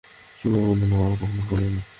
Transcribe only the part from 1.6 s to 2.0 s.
না।